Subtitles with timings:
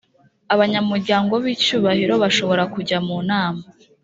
[0.53, 3.63] abanyamuryango b icyubahiro bashobora kujya mu nama